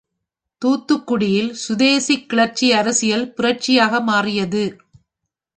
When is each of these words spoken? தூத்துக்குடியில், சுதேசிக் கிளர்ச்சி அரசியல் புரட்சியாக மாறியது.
தூத்துக்குடியில், 0.61 1.51
சுதேசிக் 1.67 2.25
கிளர்ச்சி 2.29 2.73
அரசியல் 2.73 3.33
புரட்சியாக 3.33 4.01
மாறியது. 4.01 4.63